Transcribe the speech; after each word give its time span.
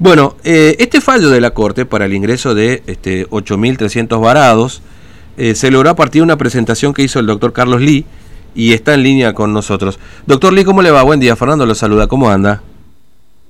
Bueno, 0.00 0.34
eh, 0.44 0.76
este 0.78 1.02
fallo 1.02 1.28
de 1.28 1.42
la 1.42 1.50
Corte 1.50 1.84
para 1.84 2.06
el 2.06 2.14
ingreso 2.14 2.54
de 2.54 2.82
este, 2.86 3.28
8.300 3.28 4.18
varados 4.18 4.82
eh, 5.36 5.54
se 5.54 5.70
logró 5.70 5.90
a 5.90 5.94
partir 5.94 6.20
de 6.20 6.24
una 6.24 6.38
presentación 6.38 6.94
que 6.94 7.02
hizo 7.02 7.20
el 7.20 7.26
doctor 7.26 7.52
Carlos 7.52 7.82
Lee 7.82 8.06
y 8.54 8.72
está 8.72 8.94
en 8.94 9.02
línea 9.02 9.34
con 9.34 9.52
nosotros. 9.52 10.00
Doctor 10.26 10.54
Lee, 10.54 10.64
¿cómo 10.64 10.80
le 10.80 10.90
va? 10.90 11.02
Buen 11.02 11.20
día, 11.20 11.36
Fernando 11.36 11.66
lo 11.66 11.74
saluda, 11.74 12.06
¿cómo 12.06 12.30
anda? 12.30 12.62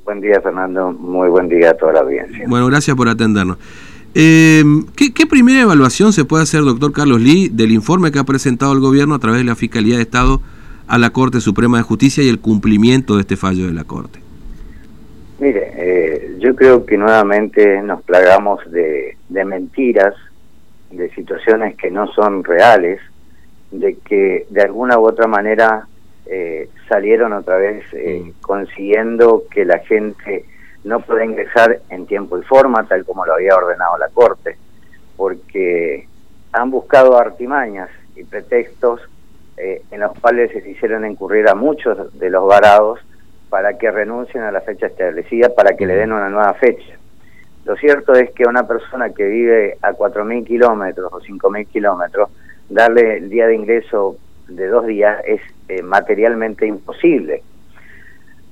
Buen 0.04 0.20
día, 0.20 0.40
Fernando, 0.42 0.90
muy 0.90 1.28
buen 1.28 1.48
día 1.48 1.70
a 1.70 1.74
toda 1.74 1.92
la 1.92 2.00
audiencia. 2.00 2.44
Bueno, 2.48 2.66
gracias 2.66 2.96
por 2.96 3.08
atendernos. 3.08 3.56
Eh, 4.16 4.64
¿qué, 4.96 5.14
¿Qué 5.14 5.26
primera 5.26 5.60
evaluación 5.60 6.12
se 6.12 6.24
puede 6.24 6.42
hacer, 6.42 6.62
doctor 6.62 6.90
Carlos 6.90 7.20
Lee, 7.20 7.48
del 7.48 7.70
informe 7.70 8.10
que 8.10 8.18
ha 8.18 8.24
presentado 8.24 8.72
el 8.72 8.80
gobierno 8.80 9.14
a 9.14 9.20
través 9.20 9.38
de 9.38 9.44
la 9.44 9.54
Fiscalía 9.54 9.98
de 9.98 10.02
Estado 10.02 10.40
a 10.88 10.98
la 10.98 11.10
Corte 11.10 11.40
Suprema 11.40 11.76
de 11.76 11.84
Justicia 11.84 12.24
y 12.24 12.28
el 12.28 12.40
cumplimiento 12.40 13.14
de 13.14 13.20
este 13.20 13.36
fallo 13.36 13.68
de 13.68 13.72
la 13.72 13.84
Corte? 13.84 14.18
Mire, 15.40 15.72
eh, 15.74 15.99
yo 16.40 16.56
creo 16.56 16.86
que 16.86 16.96
nuevamente 16.96 17.82
nos 17.82 18.02
plagamos 18.02 18.58
de, 18.70 19.16
de 19.28 19.44
mentiras, 19.44 20.14
de 20.90 21.10
situaciones 21.10 21.76
que 21.76 21.90
no 21.90 22.06
son 22.14 22.42
reales, 22.44 22.98
de 23.70 23.98
que 23.98 24.46
de 24.48 24.62
alguna 24.62 24.98
u 24.98 25.06
otra 25.06 25.26
manera 25.26 25.86
eh, 26.26 26.68
salieron 26.88 27.34
otra 27.34 27.56
vez 27.56 27.84
eh, 27.92 28.22
Mm. 28.24 28.30
consiguiendo 28.40 29.44
que 29.50 29.64
la 29.64 29.78
gente 29.80 30.44
no 30.84 31.00
pueda 31.00 31.24
ingresar 31.24 31.80
en 31.90 32.06
tiempo 32.06 32.38
y 32.38 32.42
forma, 32.42 32.86
tal 32.86 33.04
como 33.04 33.26
lo 33.26 33.34
había 33.34 33.54
ordenado 33.54 33.98
la 33.98 34.08
Corte, 34.08 34.56
porque 35.16 36.06
han 36.52 36.70
buscado 36.70 37.18
artimañas 37.18 37.90
y 38.16 38.24
pretextos 38.24 39.00
eh, 39.58 39.82
en 39.90 40.00
los 40.00 40.18
cuales 40.18 40.50
se 40.52 40.68
hicieron 40.70 41.04
incurrir 41.04 41.48
a 41.48 41.54
muchos 41.54 42.18
de 42.18 42.30
los 42.30 42.46
varados 42.46 42.98
para 43.50 43.76
que 43.76 43.90
renuncien 43.90 44.44
a 44.44 44.52
la 44.52 44.60
fecha 44.60 44.86
establecida, 44.86 45.50
para 45.54 45.76
que 45.76 45.84
le 45.84 45.96
den 45.96 46.12
una 46.12 46.30
nueva 46.30 46.54
fecha. 46.54 46.94
Lo 47.64 47.76
cierto 47.76 48.14
es 48.14 48.30
que 48.30 48.44
una 48.44 48.66
persona 48.66 49.10
que 49.10 49.24
vive 49.24 49.76
a 49.82 49.92
4.000 49.92 50.46
kilómetros 50.46 51.12
o 51.12 51.20
5.000 51.20 51.66
kilómetros, 51.66 52.30
darle 52.68 53.18
el 53.18 53.28
día 53.28 53.46
de 53.46 53.56
ingreso 53.56 54.16
de 54.48 54.66
dos 54.68 54.86
días 54.86 55.20
es 55.26 55.40
eh, 55.68 55.82
materialmente 55.82 56.66
imposible. 56.66 57.42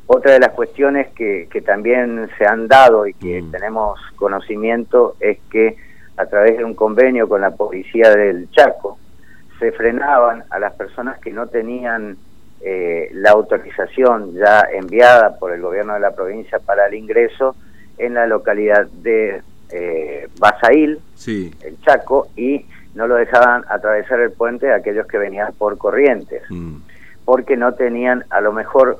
Otra 0.06 0.32
de 0.32 0.40
las 0.40 0.50
cuestiones 0.50 1.08
que, 1.14 1.48
que 1.50 1.60
también 1.60 2.28
se 2.36 2.46
han 2.46 2.66
dado 2.66 3.06
y 3.06 3.14
que 3.14 3.42
Mm. 3.42 3.50
tenemos 3.50 4.00
conocimiento 4.16 5.16
es 5.20 5.38
que 5.50 5.76
a 6.16 6.26
través 6.26 6.58
de 6.58 6.64
un 6.64 6.74
convenio 6.74 7.28
con 7.28 7.40
la 7.40 7.50
policía 7.52 8.10
del 8.10 8.50
Chaco 8.50 8.98
se 9.58 9.70
frenaban 9.72 10.44
a 10.50 10.58
las 10.58 10.74
personas 10.74 11.18
que 11.18 11.32
no 11.32 11.46
tenían 11.46 12.16
eh, 12.60 13.08
la 13.12 13.30
autorización 13.30 14.34
ya 14.34 14.62
enviada 14.72 15.38
por 15.38 15.52
el 15.52 15.60
gobierno 15.62 15.94
de 15.94 16.00
la 16.00 16.10
provincia 16.12 16.58
para 16.58 16.86
el 16.86 16.94
ingreso 16.94 17.54
en 17.98 18.14
la 18.14 18.26
localidad 18.26 18.86
de 19.02 19.42
eh, 19.70 20.28
Basail, 20.38 20.98
Sí. 21.14 21.52
el 21.64 21.80
Chaco, 21.82 22.28
y 22.36 22.64
no 22.94 23.06
lo 23.06 23.16
dejaban 23.16 23.64
atravesar 23.68 24.20
el 24.20 24.32
puente 24.32 24.72
a 24.72 24.76
aquellos 24.76 25.06
que 25.06 25.18
venían 25.18 25.52
por 25.58 25.76
Corrientes 25.78 26.42
Mm. 26.50 26.76
porque 27.24 27.56
no 27.56 27.74
tenían 27.74 28.24
a 28.30 28.40
lo 28.40 28.52
mejor 28.52 28.98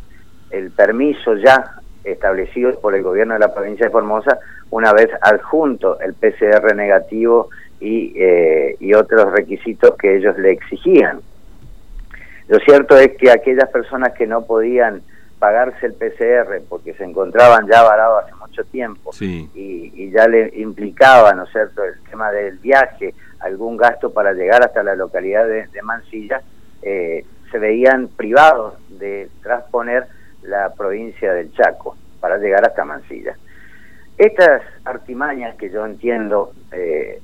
el 0.50 0.70
permiso 0.70 1.34
ya 1.36 1.72
establecido 2.04 2.78
por 2.80 2.94
el 2.94 3.02
gobierno 3.02 3.34
de 3.34 3.40
la 3.40 3.52
provincia 3.54 3.86
de 3.86 3.92
Formosa 3.92 4.38
una 4.70 4.92
vez 4.92 5.08
adjunto 5.22 5.98
el 6.00 6.14
PCR 6.14 6.74
negativo 6.74 7.48
y, 7.80 8.12
eh, 8.16 8.76
y 8.80 8.92
otros 8.94 9.32
requisitos 9.32 9.94
que 9.96 10.16
ellos 10.16 10.36
le 10.38 10.50
exigían. 10.52 11.20
Lo 12.48 12.58
cierto 12.60 12.96
es 12.96 13.16
que 13.18 13.30
aquellas 13.30 13.68
personas 13.70 14.12
que 14.14 14.26
no 14.26 14.44
podían 14.44 15.02
pagarse 15.38 15.86
el 15.86 15.94
PCR 15.94 16.62
porque 16.68 16.94
se 16.94 17.04
encontraban 17.04 17.68
ya 17.68 17.82
varados 17.82 18.24
hace 18.24 18.34
mucho 18.34 18.64
tiempo 18.64 19.12
Sí. 19.12 19.48
y, 19.54 19.92
y 19.94 20.10
ya 20.10 20.26
le 20.26 20.50
implicaba, 20.56 21.32
¿no 21.32 21.44
es 21.44 21.50
cierto?, 21.50 21.84
el 21.84 21.94
tema 22.10 22.32
del 22.32 22.58
viaje, 22.58 23.14
algún 23.40 23.76
gasto 23.76 24.12
para 24.12 24.32
llegar 24.32 24.62
hasta 24.64 24.82
la 24.82 24.96
localidad 24.96 25.46
de, 25.46 25.68
de 25.68 25.82
Mansilla, 25.82 26.40
eh, 26.82 27.24
se 27.52 27.58
veían 27.58 28.08
privados 28.08 28.74
de 28.98 29.28
transponer 29.42 30.06
la 30.42 30.72
provincia 30.74 31.32
del 31.32 31.52
Chaco 31.52 31.96
para 32.20 32.38
llegar 32.38 32.66
hasta 32.66 32.84
Mansilla. 32.84 33.36
Estas 34.16 34.62
artimañas 34.84 35.54
que 35.56 35.70
yo 35.70 35.86
entiendo 35.86 36.52
eh, 36.72 37.20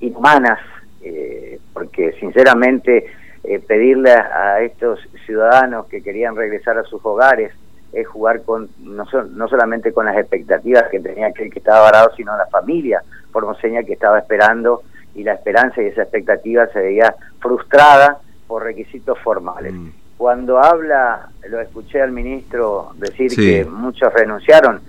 inhumanas, 0.00 0.58
eh, 1.02 1.58
porque 1.74 2.12
sinceramente 2.18 3.04
eh, 3.44 3.58
pedirle 3.60 4.12
a, 4.12 4.54
a 4.54 4.60
estos 4.62 5.00
ciudadanos 5.26 5.86
que 5.86 6.02
querían 6.02 6.34
regresar 6.36 6.78
a 6.78 6.84
sus 6.84 7.00
hogares 7.04 7.52
es 7.92 8.06
jugar 8.08 8.42
con 8.42 8.68
no, 8.80 9.06
so- 9.06 9.22
no 9.24 9.46
solamente 9.48 9.92
con 9.92 10.06
las 10.06 10.16
expectativas 10.16 10.84
que 10.90 10.98
tenía 11.00 11.28
aquel 11.28 11.50
que 11.52 11.60
estaba 11.60 11.80
varado, 11.80 12.10
sino 12.16 12.36
la 12.36 12.46
familia 12.46 13.02
formoseña 13.30 13.82
que 13.84 13.92
estaba 13.92 14.18
esperando 14.18 14.82
y 15.14 15.22
la 15.22 15.34
esperanza 15.34 15.80
y 15.80 15.86
esa 15.86 16.02
expectativa 16.02 16.66
se 16.68 16.80
veía 16.80 17.14
frustrada 17.40 18.18
por 18.48 18.64
requisitos 18.64 19.18
formales. 19.20 19.72
Mm. 19.72 19.88
Cuando 20.16 20.58
habla, 20.58 21.28
lo 21.48 21.60
escuché 21.60 22.00
al 22.00 22.10
ministro 22.12 22.90
decir 22.96 23.30
Sí. 23.30 23.36
que 23.44 23.64
muchos 23.64 24.12
renunciaron, 24.12 24.80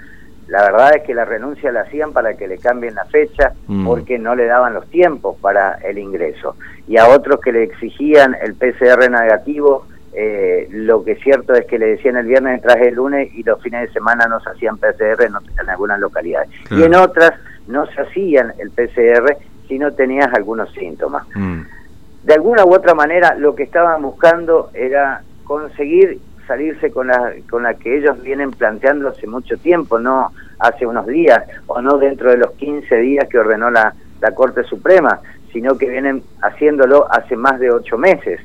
la 0.47 0.61
verdad 0.63 0.95
es 0.97 1.03
que 1.03 1.13
la 1.15 1.25
renuncia 1.25 1.71
la 1.71 1.81
hacían 1.81 2.13
para 2.13 2.35
que 2.35 2.47
le 2.47 2.57
cambien 2.57 2.95
la 2.95 3.05
fecha 3.05 3.53
Mm. 3.67 3.85
porque 3.85 4.19
no 4.19 4.35
le 4.35 4.45
daban 4.45 4.73
los 4.73 4.87
tiempos 4.89 5.37
para 5.41 5.73
el 5.83 5.97
ingreso. 5.97 6.55
Y 6.87 6.97
a 6.97 7.07
otros 7.07 7.39
que 7.41 7.51
le 7.51 7.63
exigían 7.63 8.35
el 8.41 8.53
PCR 8.55 9.09
negativo, 9.09 9.87
eh, 10.13 10.67
lo 10.71 11.03
que 11.03 11.13
es 11.13 11.19
cierto 11.21 11.53
es 11.55 11.65
que 11.65 11.77
le 11.79 11.87
decían 11.87 12.15
el 12.15 12.27
viernes 12.27 12.61
traje 12.61 12.89
el 12.89 12.95
lunes 12.95 13.33
y 13.33 13.43
los 13.43 13.61
fines 13.61 13.81
de 13.87 13.93
semana 13.93 14.27
no 14.27 14.39
se 14.39 14.49
hacían 14.51 14.77
PCR 14.77 15.23
en, 15.25 15.33
en 15.61 15.69
algunas 15.69 15.99
localidades. 15.99 16.49
Claro. 16.67 16.81
Y 16.81 16.85
en 16.85 16.95
otras 16.95 17.31
no 17.67 17.85
se 17.87 18.01
hacían 18.01 18.53
el 18.59 18.69
PCR 18.71 19.35
si 19.67 19.79
no 19.79 19.91
tenías 19.93 20.31
algunos 20.33 20.71
síntomas 20.73 21.25
Mm. 21.35 21.61
de 22.23 22.33
alguna 22.33 22.63
u 22.65 22.73
otra 22.73 22.93
manera 22.93 23.33
lo 23.35 23.55
que 23.55 23.63
estaban 23.63 24.01
buscando 24.03 24.69
era 24.75 25.21
conseguir 25.43 26.19
salirse 26.47 26.91
con 26.91 27.07
la, 27.07 27.33
con 27.49 27.63
la 27.63 27.73
que 27.73 27.97
ellos 27.97 28.21
vienen 28.21 28.51
planteando 28.51 29.09
hace 29.09 29.27
mucho 29.27 29.57
tiempo, 29.57 29.99
no 29.99 30.31
hace 30.59 30.85
unos 30.85 31.05
días 31.07 31.43
o 31.67 31.81
no 31.81 31.97
dentro 31.97 32.31
de 32.31 32.37
los 32.37 32.51
15 32.51 32.95
días 32.97 33.27
que 33.29 33.39
ordenó 33.39 33.69
la, 33.69 33.93
la 34.21 34.31
Corte 34.31 34.63
Suprema, 34.63 35.19
sino 35.51 35.77
que 35.77 35.89
vienen 35.89 36.23
haciéndolo 36.41 37.07
hace 37.11 37.35
más 37.35 37.59
de 37.59 37.71
ocho 37.71 37.97
meses. 37.97 38.41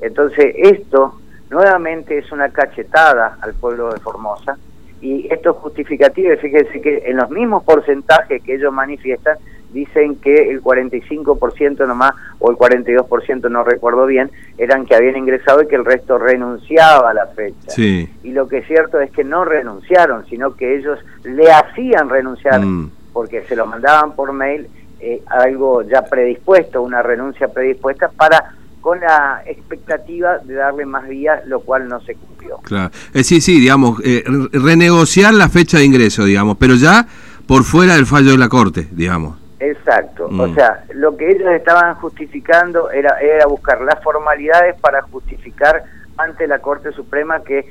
Entonces 0.00 0.54
esto 0.56 1.20
nuevamente 1.50 2.18
es 2.18 2.30
una 2.32 2.48
cachetada 2.48 3.38
al 3.40 3.54
pueblo 3.54 3.92
de 3.92 4.00
Formosa 4.00 4.56
y 5.00 5.26
esto 5.32 5.50
es 5.50 5.56
justificativo, 5.56 6.34
fíjense 6.40 6.80
que 6.80 7.02
en 7.06 7.16
los 7.16 7.28
mismos 7.30 7.64
porcentajes 7.64 8.42
que 8.42 8.54
ellos 8.54 8.72
manifiestan, 8.72 9.36
dicen 9.72 10.16
que 10.16 10.50
el 10.50 10.62
45% 10.62 11.86
nomás, 11.86 12.12
o 12.38 12.50
el 12.50 12.56
42%, 12.56 13.50
no 13.50 13.64
recuerdo 13.64 14.06
bien, 14.06 14.30
eran 14.58 14.86
que 14.86 14.94
habían 14.94 15.16
ingresado 15.16 15.62
y 15.62 15.68
que 15.68 15.76
el 15.76 15.84
resto 15.84 16.18
renunciaba 16.18 17.10
a 17.10 17.14
la 17.14 17.26
fecha. 17.28 17.70
Sí. 17.70 18.08
Y 18.22 18.32
lo 18.32 18.48
que 18.48 18.58
es 18.58 18.66
cierto 18.66 19.00
es 19.00 19.10
que 19.10 19.24
no 19.24 19.44
renunciaron, 19.44 20.26
sino 20.26 20.54
que 20.54 20.76
ellos 20.76 20.98
le 21.24 21.50
hacían 21.50 22.08
renunciar, 22.08 22.60
Mm. 22.60 22.90
porque 23.12 23.42
se 23.44 23.56
lo 23.56 23.66
mandaban 23.66 24.14
por 24.14 24.32
mail 24.32 24.66
eh, 25.04 25.20
algo 25.26 25.82
ya 25.82 26.02
predispuesto, 26.04 26.80
una 26.80 27.02
renuncia 27.02 27.48
predispuesta 27.48 28.08
para 28.08 28.54
con 28.80 29.00
la 29.00 29.42
expectativa 29.46 30.38
de 30.38 30.54
darle 30.54 30.86
más 30.86 31.08
días, 31.08 31.44
lo 31.46 31.60
cual 31.60 31.88
no 31.88 32.00
se 32.02 32.14
cumplió. 32.14 32.58
Claro. 32.58 32.90
Eh, 33.14 33.24
sí, 33.24 33.40
sí, 33.40 33.58
digamos, 33.60 34.00
eh, 34.04 34.22
re- 34.26 34.48
renegociar 34.60 35.34
la 35.34 35.48
fecha 35.48 35.78
de 35.78 35.84
ingreso, 35.84 36.24
digamos, 36.24 36.56
pero 36.56 36.74
ya 36.76 37.06
por 37.46 37.64
fuera 37.64 37.94
del 37.96 38.06
fallo 38.06 38.30
de 38.32 38.38
la 38.38 38.48
Corte, 38.48 38.86
digamos. 38.92 39.38
Exacto, 39.64 40.28
Mm. 40.28 40.40
o 40.40 40.54
sea, 40.54 40.84
lo 40.92 41.16
que 41.16 41.30
ellos 41.30 41.48
estaban 41.52 41.94
justificando 41.94 42.90
era, 42.90 43.20
era 43.20 43.46
buscar 43.46 43.80
las 43.80 44.02
formalidades 44.02 44.74
para 44.80 45.02
justificar 45.02 45.84
ante 46.16 46.48
la 46.48 46.58
Corte 46.58 46.90
Suprema 46.90 47.44
que 47.44 47.64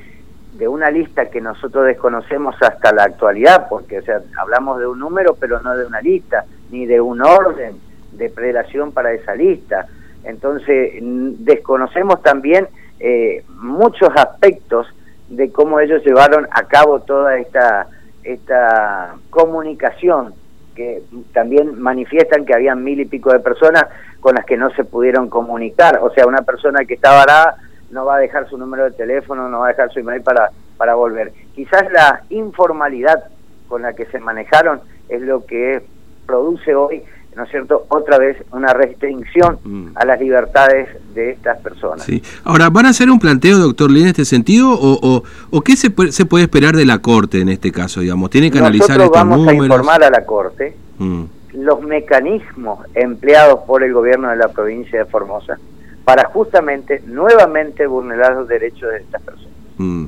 de 0.54 0.68
una 0.68 0.90
lista 0.90 1.26
que 1.26 1.40
nosotros 1.42 1.84
desconocemos 1.86 2.54
hasta 2.62 2.92
la 2.94 3.04
actualidad, 3.04 3.66
porque 3.68 3.98
o 3.98 4.02
sea, 4.02 4.20
hablamos 4.38 4.78
de 4.80 4.86
un 4.86 4.98
número, 5.00 5.34
pero 5.38 5.60
no 5.60 5.76
de 5.76 5.84
una 5.86 6.00
lista, 6.00 6.44
ni 6.70 6.86
de 6.86 6.98
un 7.00 7.20
orden 7.20 7.76
de 8.12 8.30
prelación 8.30 8.92
para 8.92 9.12
esa 9.12 9.34
lista. 9.34 9.86
Entonces, 10.24 10.94
n- 10.94 11.34
desconocemos 11.40 12.22
también 12.22 12.68
eh, 13.00 13.44
muchos 13.60 14.08
aspectos 14.16 14.86
de 15.28 15.50
cómo 15.52 15.78
ellos 15.80 16.02
llevaron 16.04 16.46
a 16.50 16.62
cabo 16.64 17.00
toda 17.00 17.36
esta, 17.38 17.86
esta 18.22 19.14
comunicación 19.30 20.34
que 20.74 21.02
también 21.32 21.80
manifiestan 21.80 22.44
que 22.44 22.54
habían 22.54 22.82
mil 22.82 23.00
y 23.00 23.04
pico 23.04 23.32
de 23.32 23.40
personas 23.40 23.86
con 24.20 24.34
las 24.34 24.44
que 24.44 24.56
no 24.56 24.70
se 24.70 24.84
pudieron 24.84 25.28
comunicar. 25.28 25.98
O 26.02 26.10
sea, 26.10 26.26
una 26.26 26.42
persona 26.42 26.84
que 26.84 26.94
está 26.94 27.10
varada 27.12 27.56
no 27.90 28.04
va 28.06 28.16
a 28.16 28.20
dejar 28.20 28.48
su 28.48 28.56
número 28.56 28.84
de 28.84 28.92
teléfono, 28.92 29.48
no 29.48 29.60
va 29.60 29.66
a 29.66 29.70
dejar 29.70 29.92
su 29.92 30.00
email 30.00 30.22
para, 30.22 30.50
para 30.76 30.94
volver. 30.94 31.32
Quizás 31.54 31.90
la 31.92 32.22
informalidad 32.30 33.24
con 33.68 33.82
la 33.82 33.92
que 33.92 34.06
se 34.06 34.18
manejaron 34.18 34.80
es 35.08 35.22
lo 35.22 35.44
que 35.44 35.82
produce 36.26 36.74
hoy 36.74 37.02
¿no 37.36 37.44
es 37.44 37.50
cierto?, 37.50 37.86
otra 37.88 38.18
vez 38.18 38.36
una 38.52 38.72
restricción 38.74 39.58
mm. 39.64 39.86
a 39.94 40.04
las 40.04 40.20
libertades 40.20 40.88
de 41.14 41.30
estas 41.30 41.58
personas. 41.60 42.04
Sí. 42.04 42.22
Ahora, 42.44 42.70
¿van 42.70 42.86
a 42.86 42.90
hacer 42.90 43.10
un 43.10 43.18
planteo, 43.18 43.58
doctor 43.58 43.90
Lee, 43.90 44.02
en 44.02 44.08
este 44.08 44.24
sentido? 44.24 44.70
¿O, 44.72 45.22
o, 45.50 45.60
qué 45.62 45.76
se 45.76 45.90
puede, 45.90 46.12
se 46.12 46.26
puede 46.26 46.44
esperar 46.44 46.76
de 46.76 46.84
la 46.84 46.98
Corte 46.98 47.40
en 47.40 47.48
este 47.48 47.72
caso, 47.72 48.00
digamos? 48.00 48.30
¿Tiene 48.30 48.50
que 48.50 48.58
analizar 48.58 49.00
estos 49.00 49.10
vamos 49.10 49.46
a 49.48 49.54
informar 49.54 50.04
a 50.04 50.10
la 50.10 50.24
Corte 50.24 50.74
mm. 50.98 51.22
los 51.54 51.82
mecanismos 51.82 52.80
empleados 52.94 53.60
por 53.66 53.82
el 53.82 53.92
gobierno 53.92 54.28
de 54.28 54.36
la 54.36 54.48
provincia 54.48 54.98
de 54.98 55.04
Formosa 55.06 55.58
para 56.04 56.24
justamente, 56.24 57.02
nuevamente, 57.06 57.86
vulnerar 57.86 58.34
los 58.34 58.48
derechos 58.48 58.90
de 58.90 58.98
estas 58.98 59.22
personas. 59.22 59.52
Mm. 59.78 60.04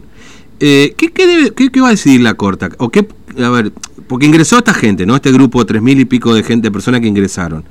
Eh, 0.61 0.95
¿qué, 0.97 1.13
qué, 1.13 1.71
qué, 1.71 1.81
va 1.81 1.89
a 1.89 1.91
decidir 1.91 2.21
la 2.21 2.35
Corte? 2.35 2.69
¿O 2.79 2.89
qué, 2.91 3.07
a 3.43 3.51
ver, 3.51 3.73
porque 4.07 4.27
ingresó 4.27 4.59
esta 4.59 4.75
gente, 4.75 5.07
¿no? 5.07 5.17
Este 5.17 5.33
grupo 5.33 5.61
de 5.61 5.65
tres 5.67 5.83
mil 5.83 5.99
y 6.01 6.05
pico 6.05 6.35
de 6.35 6.43
gente, 6.43 6.71
personas 6.71 7.01
que 7.01 7.07
ingresaron. 7.07 7.65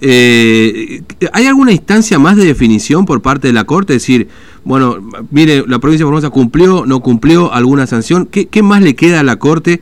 Eh, 0.00 1.02
¿Hay 1.32 1.46
alguna 1.46 1.72
instancia 1.72 2.18
más 2.18 2.36
de 2.36 2.44
definición 2.44 3.06
por 3.06 3.22
parte 3.22 3.48
de 3.48 3.54
la 3.54 3.64
Corte? 3.64 3.94
Es 3.94 4.02
decir, 4.02 4.28
bueno, 4.64 4.98
mire, 5.30 5.64
la 5.66 5.78
provincia 5.78 6.04
de 6.04 6.08
Formosa 6.08 6.30
cumplió, 6.30 6.84
no 6.84 7.00
cumplió 7.00 7.52
alguna 7.52 7.86
sanción. 7.86 8.26
¿Qué, 8.26 8.46
qué 8.46 8.62
más 8.62 8.82
le 8.82 8.94
queda 8.94 9.20
a 9.20 9.22
la 9.22 9.36
Corte 9.36 9.80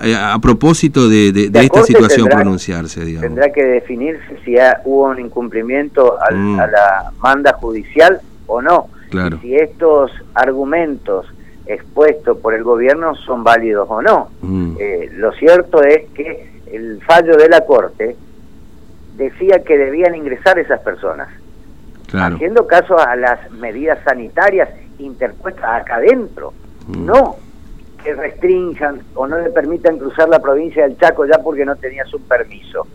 eh, 0.00 0.14
a 0.14 0.38
propósito 0.38 1.08
de, 1.08 1.50
esta 1.52 1.82
situación 1.82 2.28
pronunciarse? 2.28 3.04
Tendrá 3.18 3.50
que 3.52 3.64
definirse 3.64 4.38
si 4.44 4.54
hubo 4.84 5.08
un 5.08 5.18
incumplimiento 5.18 6.16
mm. 6.32 6.60
a 6.60 6.66
la 6.66 7.12
manda 7.20 7.52
judicial 7.54 8.20
o 8.46 8.62
no. 8.62 8.88
Claro. 9.10 9.38
si 9.40 9.56
estos 9.56 10.10
argumentos 10.34 11.24
expuestos 11.68 12.38
por 12.38 12.54
el 12.54 12.64
gobierno 12.64 13.14
son 13.14 13.44
válidos 13.44 13.86
o 13.90 14.02
no. 14.02 14.30
Mm. 14.40 14.76
Eh, 14.78 15.10
lo 15.12 15.32
cierto 15.32 15.82
es 15.82 16.08
que 16.10 16.50
el 16.72 17.00
fallo 17.02 17.36
de 17.36 17.48
la 17.48 17.60
Corte 17.60 18.16
decía 19.16 19.62
que 19.62 19.76
debían 19.76 20.14
ingresar 20.14 20.58
esas 20.58 20.80
personas, 20.80 21.28
haciendo 22.12 22.66
caso 22.66 22.98
a 22.98 23.14
las 23.16 23.50
medidas 23.52 23.98
sanitarias 24.04 24.70
interpuestas 24.98 25.82
acá 25.82 25.96
adentro, 25.96 26.52
mm. 26.86 27.04
no 27.04 27.36
que 28.02 28.14
restrinjan 28.14 29.00
o 29.14 29.26
no 29.26 29.38
le 29.38 29.50
permitan 29.50 29.98
cruzar 29.98 30.28
la 30.28 30.38
provincia 30.38 30.84
del 30.84 30.96
Chaco 30.98 31.26
ya 31.26 31.38
porque 31.42 31.64
no 31.64 31.76
tenía 31.76 32.04
su 32.04 32.20
permiso. 32.20 32.86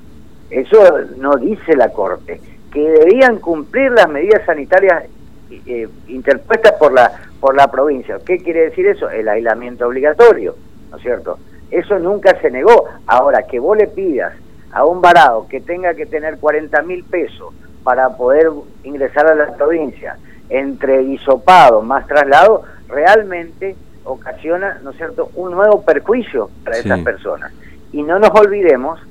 Eso 0.49 0.77
no 1.17 1.35
dice 1.35 1.75
la 1.75 1.89
Corte, 1.89 2.39
que 2.71 2.79
debían 2.79 3.39
cumplir 3.39 3.91
las 3.91 4.09
medidas 4.09 4.45
sanitarias 4.45 5.03
eh, 5.49 5.87
interpuestas 6.07 6.73
por 6.73 6.93
la 6.93 7.11
por 7.43 7.57
la 7.57 7.69
provincia. 7.69 8.19
¿Qué 8.25 8.37
quiere 8.37 8.69
decir 8.69 8.87
eso? 8.87 9.09
El 9.09 9.27
aislamiento 9.27 9.85
obligatorio, 9.85 10.55
¿no 10.89 10.95
es 10.95 11.03
cierto? 11.03 11.37
Eso 11.69 11.99
nunca 11.99 12.39
se 12.39 12.49
negó. 12.49 12.85
Ahora, 13.05 13.43
que 13.43 13.59
vos 13.59 13.77
le 13.77 13.87
pidas 13.87 14.33
a 14.71 14.85
un 14.85 15.01
varado 15.01 15.45
que 15.49 15.59
tenga 15.59 15.93
que 15.93 16.05
tener 16.05 16.37
40 16.37 16.81
mil 16.83 17.03
pesos 17.03 17.53
para 17.83 18.15
poder 18.15 18.49
ingresar 18.85 19.27
a 19.27 19.35
la 19.35 19.53
provincia, 19.57 20.15
entre 20.47 21.03
hisopado 21.03 21.81
más 21.81 22.07
traslado, 22.07 22.63
realmente 22.87 23.75
ocasiona, 24.05 24.79
¿no 24.81 24.91
es 24.91 24.95
cierto?, 24.95 25.29
un 25.35 25.51
nuevo 25.51 25.81
perjuicio 25.81 26.49
para 26.63 26.77
esas 26.77 27.01
personas. 27.01 27.51
Y 27.91 28.03
no 28.03 28.19
nos 28.19 28.31
olvidemos 28.31 29.01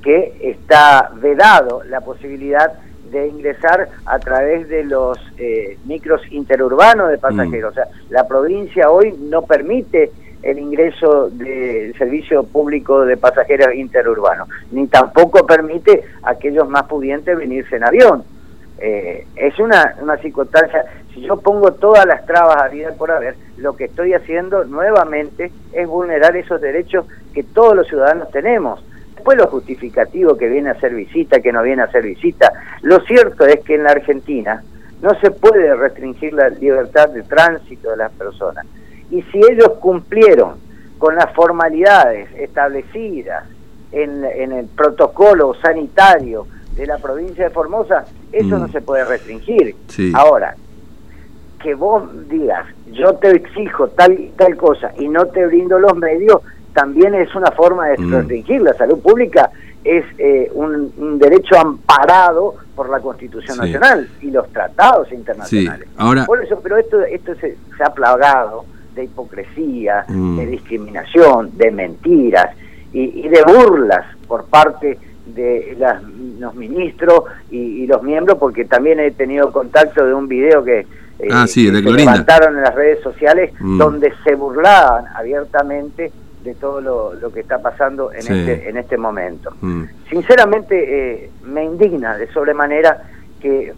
que 0.00 0.36
está 0.42 1.10
vedado 1.14 1.82
la 1.82 2.02
posibilidad 2.02 2.72
de 3.10 3.28
ingresar 3.28 3.88
a 4.06 4.18
través 4.18 4.68
de 4.68 4.84
los 4.84 5.18
eh, 5.38 5.78
micros 5.84 6.20
interurbanos 6.30 7.10
de 7.10 7.18
pasajeros. 7.18 7.70
Mm. 7.70 7.72
O 7.72 7.74
sea, 7.74 7.86
la 8.08 8.26
provincia 8.26 8.90
hoy 8.90 9.14
no 9.18 9.42
permite 9.42 10.10
el 10.42 10.58
ingreso 10.58 11.28
del 11.30 11.94
servicio 11.98 12.44
público 12.44 13.04
de 13.04 13.16
pasajeros 13.16 13.74
interurbanos, 13.74 14.48
ni 14.70 14.86
tampoco 14.86 15.46
permite 15.46 16.02
a 16.22 16.30
aquellos 16.30 16.68
más 16.68 16.84
pudientes 16.84 17.36
venirse 17.36 17.76
en 17.76 17.84
avión. 17.84 18.24
Eh, 18.78 19.26
es 19.36 19.58
una, 19.58 19.96
una 20.00 20.16
circunstancia, 20.16 20.84
si 21.12 21.20
yo 21.20 21.36
pongo 21.36 21.72
todas 21.72 22.06
las 22.06 22.24
trabas 22.24 22.62
a 22.62 22.68
vida 22.68 22.92
por 22.96 23.10
haber, 23.10 23.34
lo 23.58 23.76
que 23.76 23.84
estoy 23.84 24.14
haciendo 24.14 24.64
nuevamente 24.64 25.52
es 25.72 25.86
vulnerar 25.86 26.34
esos 26.36 26.60
derechos 26.60 27.04
que 27.34 27.42
todos 27.42 27.76
los 27.76 27.86
ciudadanos 27.88 28.30
tenemos 28.30 28.82
Después 29.20 29.36
lo 29.36 29.48
justificativo 29.48 30.34
que 30.38 30.48
viene 30.48 30.70
a 30.70 30.72
hacer 30.72 30.94
visita, 30.94 31.40
que 31.40 31.52
no 31.52 31.62
viene 31.62 31.82
a 31.82 31.84
hacer 31.84 32.04
visita. 32.04 32.54
Lo 32.80 33.00
cierto 33.00 33.44
es 33.44 33.60
que 33.60 33.74
en 33.74 33.82
la 33.82 33.90
Argentina 33.90 34.62
no 35.02 35.10
se 35.20 35.30
puede 35.30 35.74
restringir 35.74 36.32
la 36.32 36.48
libertad 36.48 37.10
de 37.10 37.22
tránsito 37.22 37.90
de 37.90 37.98
las 37.98 38.10
personas. 38.12 38.64
Y 39.10 39.20
si 39.24 39.38
ellos 39.38 39.72
cumplieron 39.78 40.54
con 40.96 41.16
las 41.16 41.34
formalidades 41.34 42.30
establecidas 42.34 43.44
en, 43.92 44.24
el 44.24 44.64
protocolo 44.68 45.52
sanitario 45.60 46.46
de 46.74 46.86
la 46.86 46.96
provincia 46.96 47.44
de 47.44 47.50
Formosa, 47.50 48.06
eso 48.32 48.58
no 48.58 48.68
mm. 48.68 48.72
se 48.72 48.80
puede 48.80 49.04
restringir. 49.04 49.76
Ahora, 50.14 50.56
que 51.62 51.74
vos 51.74 52.04
digas, 52.30 52.66
yo 52.90 53.16
te 53.16 53.32
exijo 53.32 53.88
tal 53.88 54.30
tal 54.38 54.56
cosa 54.56 54.94
y 54.98 55.08
no 55.08 55.26
te 55.26 55.44
brindo 55.46 55.78
los 55.78 55.94
medios, 55.94 56.40
también 56.72 57.14
es 57.14 57.34
una 57.34 57.50
forma 57.50 57.88
de 57.88 57.98
mm. 57.98 58.12
restringir. 58.12 58.62
La 58.62 58.74
salud 58.74 59.00
pública 59.00 59.50
es 59.84 60.04
eh, 60.18 60.50
un, 60.52 61.18
derecho 61.18 61.58
amparado 61.58 62.54
por 62.74 62.90
la 62.90 63.00
Constitución 63.00 63.58
Nacional 63.58 64.08
y 64.20 64.30
los 64.30 64.48
tratados 64.52 65.10
internacionales. 65.12 65.88
Ahora... 65.96 66.26
Por 66.26 66.42
eso, 66.44 66.60
pero 66.62 66.76
esto, 66.76 67.02
esto 67.02 67.34
se, 67.36 67.56
ha 67.82 67.92
plagado 67.92 68.64
de 68.94 69.04
hipocresía, 69.04 70.04
mm. 70.08 70.38
de 70.38 70.46
discriminación, 70.46 71.56
de 71.56 71.70
mentiras 71.70 72.56
y, 72.92 73.28
de 73.28 73.42
burlas 73.44 74.04
por 74.26 74.44
parte 74.46 74.98
de 75.26 75.76
los 76.38 76.54
ministros 76.54 77.24
y, 77.50 77.86
los 77.86 78.02
miembros, 78.02 78.36
porque 78.38 78.64
también 78.64 79.00
he 79.00 79.12
tenido 79.12 79.52
contacto 79.52 80.04
de 80.04 80.12
un 80.12 80.28
video 80.28 80.64
que, 80.64 80.80
eh, 81.20 81.28
ah, 81.30 81.46
se 81.46 81.70
levantaron 81.70 82.56
en 82.56 82.62
las 82.62 82.74
redes 82.74 83.00
sociales 83.02 83.52
mm. 83.60 83.78
donde 83.78 84.12
se 84.24 84.34
burlaban 84.34 85.06
abiertamente 85.14 86.10
de 86.42 86.54
todo 86.54 86.80
lo, 86.80 87.32
que 87.32 87.40
está 87.40 87.60
pasando 87.60 88.12
en, 88.12 88.20
este, 88.20 88.68
en 88.68 88.76
este 88.76 88.96
momento. 88.96 89.52
Mm. 89.60 89.84
Sinceramente 90.08 91.24
eh, 91.24 91.30
me 91.44 91.64
indigna 91.64 92.16
de 92.16 92.32
sobremanera 92.32 93.02
que 93.40 93.74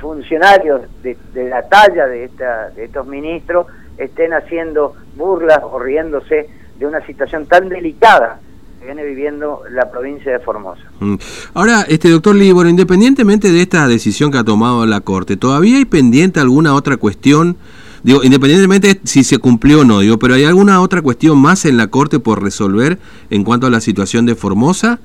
funcionarios 0.00 0.82
de, 1.02 1.16
la 1.48 1.62
talla 1.68 2.06
de, 2.06 2.24
esta, 2.24 2.70
de 2.70 2.84
estos 2.84 3.06
ministros 3.06 3.66
estén 3.96 4.32
haciendo 4.32 4.94
burlas 5.16 5.60
o 5.62 5.78
riéndose 5.78 6.48
de 6.78 6.86
una 6.86 7.04
situación 7.06 7.46
tan 7.46 7.68
delicada 7.68 8.40
que 8.80 8.86
viene 8.86 9.04
viviendo 9.04 9.62
la 9.70 9.92
provincia 9.92 10.32
de 10.32 10.40
Formosa. 10.40 10.82
Mm. 10.98 11.14
Ahora, 11.54 11.82
este 11.88 12.10
doctor 12.10 12.34
Libor, 12.34 12.66
independientemente 12.66 13.52
de 13.52 13.62
esta 13.62 13.86
decisión 13.86 14.32
que 14.32 14.38
ha 14.38 14.44
tomado 14.44 14.84
la 14.86 15.00
Corte, 15.00 15.36
¿todavía 15.36 15.76
hay 15.76 15.84
pendiente 15.84 16.40
alguna 16.40 16.74
otra 16.74 16.96
cuestión? 16.96 17.56
Digo, 18.02 18.24
independientemente 18.24 19.00
si 19.04 19.22
se 19.22 19.38
cumplió 19.38 19.80
o 19.80 19.84
no, 19.84 20.00
digo, 20.00 20.18
pero 20.18 20.34
¿hay 20.34 20.44
alguna 20.44 20.80
otra 20.80 21.02
cuestión 21.02 21.38
más 21.38 21.64
en 21.64 21.76
la 21.76 21.86
Corte 21.86 22.18
por 22.18 22.42
resolver 22.42 22.98
en 23.30 23.44
cuanto 23.44 23.68
a 23.68 23.70
la 23.70 23.80
situación 23.80 24.26
de 24.26 24.34
Formosa? 24.34 24.98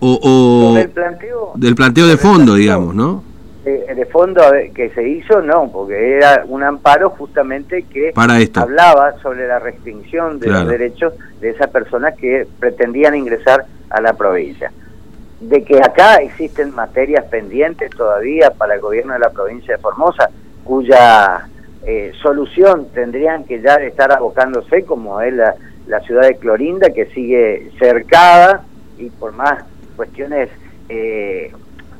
O, 0.00 0.74
del 0.74 0.90
planteo, 0.90 1.52
del 1.54 1.76
planteo 1.76 2.08
de 2.08 2.16
fondo, 2.16 2.54
digamos, 2.54 2.92
¿no? 2.92 3.22
De, 3.64 4.04
fondo 4.06 4.42
que 4.74 4.90
se 4.90 5.08
hizo, 5.08 5.40
no, 5.40 5.70
porque 5.72 6.16
era 6.16 6.42
un 6.48 6.64
amparo 6.64 7.10
justamente 7.10 7.84
que 7.84 8.10
Para 8.12 8.36
hablaba 8.56 9.12
sobre 9.22 9.46
la 9.46 9.60
restricción 9.60 10.40
de 10.40 10.48
los 10.48 10.66
derechos 10.66 11.14
de 11.40 11.50
esas 11.50 11.70
personas 11.70 12.14
que 12.18 12.46
pretendían 12.58 13.14
ingresar 13.14 13.64
a 13.88 14.00
la 14.00 14.14
provincia. 14.14 14.72
De 15.40 15.62
que 15.62 15.78
acá 15.78 16.16
existen 16.16 16.74
materias 16.74 17.24
pendientes 17.26 17.90
todavía 17.90 18.50
para 18.50 18.74
el 18.74 18.80
gobierno 18.80 19.12
de 19.12 19.20
la 19.20 19.30
provincia 19.30 19.76
de 19.76 19.80
Formosa, 19.80 20.28
cuya 20.64 21.48
eh, 21.84 22.12
solución 22.22 22.88
tendrían 22.94 23.44
que 23.44 23.60
ya 23.60 23.74
estar 23.74 24.12
abocándose, 24.12 24.84
como 24.84 25.20
es 25.20 25.34
la, 25.34 25.54
ciudad 26.06 26.22
de 26.22 26.36
Clorinda, 26.36 26.90
que 26.90 27.06
sigue 27.06 27.70
cercada 27.78 28.64
y 28.98 29.10
por 29.10 29.32
más 29.32 29.64
cuestiones, 29.96 30.48
eh, 30.88 31.52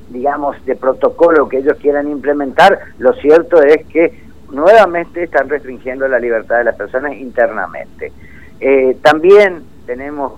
digamos, 0.08 0.64
de 0.64 0.76
protocolo 0.76 1.48
que 1.48 1.58
ellos 1.58 1.76
quieran 1.80 2.08
implementar, 2.08 2.78
lo 2.98 3.12
cierto 3.14 3.62
es 3.62 3.84
que 3.86 4.22
nuevamente 4.50 5.24
están 5.24 5.48
restringiendo 5.48 6.06
la 6.08 6.18
libertad 6.18 6.58
de 6.58 6.64
las 6.64 6.76
personas 6.76 7.16
internamente. 7.16 8.12
Eh, 8.60 8.96
también 9.02 9.64
tenemos 9.86 10.34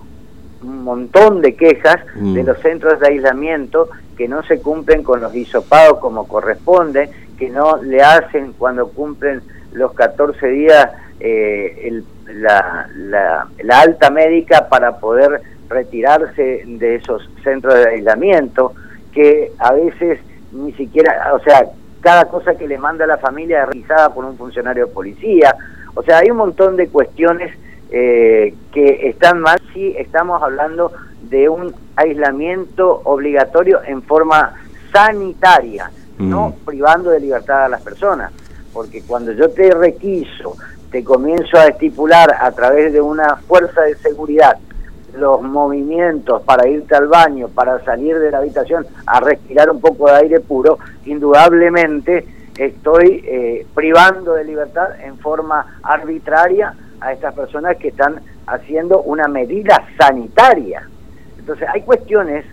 un 0.61 0.83
montón 0.83 1.41
de 1.41 1.55
quejas 1.55 1.97
de 2.15 2.43
mm. 2.43 2.45
los 2.45 2.59
centros 2.59 2.99
de 2.99 3.07
aislamiento 3.07 3.89
que 4.17 4.27
no 4.27 4.41
se 4.43 4.61
cumplen 4.61 5.03
con 5.03 5.21
los 5.21 5.35
hisopados 5.35 5.99
como 5.99 6.27
corresponde, 6.27 7.09
que 7.37 7.49
no 7.49 7.81
le 7.83 8.01
hacen 8.01 8.53
cuando 8.53 8.89
cumplen 8.89 9.41
los 9.73 9.93
14 9.93 10.47
días 10.47 10.89
eh, 11.19 12.01
la, 12.27 12.89
la, 12.95 13.79
alta 13.79 14.09
médica 14.09 14.67
para 14.69 14.97
poder 14.97 15.41
retirarse 15.69 16.63
de 16.65 16.95
esos 16.95 17.29
centros 17.43 17.73
de 17.75 17.89
aislamiento, 17.89 18.73
que 19.13 19.51
a 19.59 19.73
veces 19.73 20.19
ni 20.51 20.73
siquiera, 20.73 21.31
o 21.33 21.39
sea, 21.39 21.65
cada 22.01 22.25
cosa 22.25 22.55
que 22.55 22.67
le 22.67 22.77
manda 22.77 23.07
la 23.07 23.17
familia 23.17 23.61
es 23.61 23.69
realizada 23.69 24.13
por 24.13 24.25
un 24.25 24.37
funcionario 24.37 24.87
de 24.87 24.93
policía, 24.93 25.55
o 25.95 26.03
sea, 26.03 26.19
hay 26.19 26.29
un 26.29 26.37
montón 26.37 26.75
de 26.75 26.87
cuestiones 26.87 27.51
eh, 27.91 28.53
que 28.73 29.09
están 29.09 29.39
mal 29.39 29.59
si 29.73 29.95
estamos 29.97 30.41
hablando 30.41 30.91
de 31.29 31.49
un 31.49 31.73
aislamiento 31.95 33.01
obligatorio 33.05 33.81
en 33.85 34.01
forma 34.03 34.53
sanitaria, 34.91 35.91
no 36.17 36.49
mm. 36.49 36.65
privando 36.65 37.09
de 37.11 37.19
libertad 37.19 37.65
a 37.65 37.69
las 37.69 37.81
personas. 37.81 38.31
Porque 38.73 39.01
cuando 39.03 39.31
yo 39.31 39.49
te 39.49 39.71
requiso, 39.71 40.57
te 40.91 41.03
comienzo 41.03 41.57
a 41.57 41.67
estipular 41.67 42.35
a 42.39 42.51
través 42.51 42.93
de 42.93 43.01
una 43.01 43.37
fuerza 43.37 43.81
de 43.81 43.95
seguridad 43.95 44.57
los 45.17 45.41
movimientos 45.41 46.41
para 46.41 46.67
irte 46.67 46.95
al 46.95 47.07
baño, 47.07 47.47
para 47.47 47.83
salir 47.83 48.19
de 48.19 48.31
la 48.31 48.39
habitación 48.39 48.85
a 49.05 49.19
respirar 49.19 49.69
un 49.69 49.79
poco 49.79 50.07
de 50.07 50.17
aire 50.17 50.39
puro, 50.41 50.77
indudablemente 51.05 52.25
estoy 52.57 53.23
eh, 53.25 53.65
privando 53.73 54.33
de 54.33 54.43
libertad 54.43 54.99
en 55.01 55.17
forma 55.17 55.79
arbitraria 55.83 56.73
a 56.99 57.13
estas 57.13 57.33
personas 57.33 57.77
que 57.77 57.89
están 57.89 58.21
haciendo 58.47 59.01
una 59.01 59.27
medida 59.27 59.83
sanitaria. 59.97 60.87
Entonces 61.37 61.67
hay 61.73 61.81
cuestiones 61.81 62.45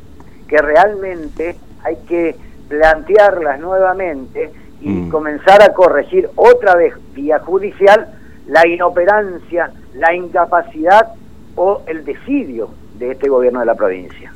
que 0.48 0.58
realmente 0.58 1.56
hay 1.82 1.96
que 2.08 2.36
plantearlas 2.72 3.60
nuevamente 3.60 4.50
y 4.80 4.88
mm. 4.88 5.10
comenzar 5.10 5.62
a 5.62 5.74
corregir 5.74 6.30
otra 6.36 6.74
vez 6.74 6.94
vía 7.14 7.38
judicial 7.40 8.08
la 8.48 8.66
inoperancia, 8.66 9.70
la 9.94 10.14
incapacidad 10.14 11.08
o 11.54 11.82
el 11.86 12.02
desidio 12.04 12.70
de 12.98 13.12
este 13.12 13.28
gobierno 13.28 13.60
de 13.60 13.66
la 13.66 13.74
provincia. 13.74 14.32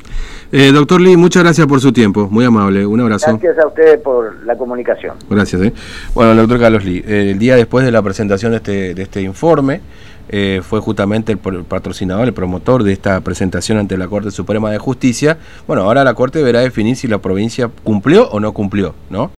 Eh, 0.53 0.71
doctor 0.71 1.01
Lee, 1.01 1.17
muchas 1.17 1.45
gracias 1.45 1.67
por 1.67 1.81
su 1.81 1.93
tiempo, 1.93 2.29
muy 2.31 2.45
amable, 2.45 2.85
un 2.85 3.01
abrazo. 3.01 3.31
Gracias 3.31 3.59
a 3.59 3.67
ustedes 3.67 4.01
por 4.01 4.45
la 4.45 4.57
comunicación. 4.57 5.17
Gracias. 5.31 5.63
Eh. 5.63 5.73
Bueno, 6.15 6.33
el 6.33 6.37
doctor 6.37 6.61
Carlos 6.61 6.85
Lee, 6.85 7.03
eh, 7.07 7.31
el 7.33 7.39
día 7.39 7.57
después 7.57 7.87
de 7.87 7.91
la 7.91 8.03
presentación 8.03 8.53
de 8.53 8.59
este, 8.59 8.95
de 8.95 9.03
este 9.03 9.23
informe, 9.23 9.81
eh, 10.29 10.61
fue 10.63 10.81
justamente 10.81 11.33
el, 11.33 11.39
patrocinador, 11.39 12.27
el 12.27 12.35
promotor 12.35 12.83
de 12.83 12.93
esta 12.93 13.21
presentación 13.21 13.79
ante 13.79 13.97
la 13.97 14.09
Corte 14.09 14.31
Suprema 14.31 14.71
de 14.71 14.79
Justicia. 14.79 15.39
Bueno, 15.67 15.83
ahora 15.83 16.05
la 16.05 16.15
Corte 16.15 16.39
deberá 16.39 16.61
definir 16.61 16.97
si 16.97 17.09
la 17.09 17.19
provincia 17.19 17.71
cumplió 17.85 18.29
o 18.31 18.41
no 18.41 18.53
cumplió, 18.53 18.95
¿no? 19.11 19.31